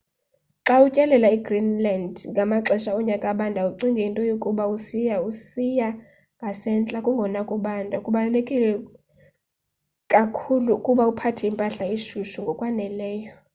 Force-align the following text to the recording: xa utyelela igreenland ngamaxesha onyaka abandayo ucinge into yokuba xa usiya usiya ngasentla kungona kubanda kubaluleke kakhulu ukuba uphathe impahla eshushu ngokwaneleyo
xa 0.65 0.75
utyelela 0.87 1.29
igreenland 1.37 2.13
ngamaxesha 2.33 2.91
onyaka 2.99 3.25
abandayo 3.33 3.67
ucinge 3.71 4.01
into 4.07 4.21
yokuba 4.31 4.63
xa 4.67 4.71
usiya 4.77 5.15
usiya 5.29 5.89
ngasentla 6.37 6.97
kungona 7.05 7.39
kubanda 7.49 7.95
kubaluleke 8.05 8.55
kakhulu 10.11 10.71
ukuba 10.79 11.03
uphathe 11.11 11.43
impahla 11.51 11.85
eshushu 11.95 12.37
ngokwaneleyo 12.41 13.31